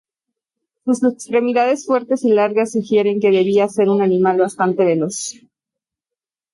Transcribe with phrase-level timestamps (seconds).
[0.83, 5.35] Sus extremidades fuertes y largas sugieren que debía ser un animal bastante veloz.